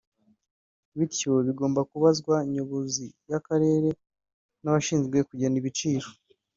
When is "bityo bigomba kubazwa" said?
0.97-2.35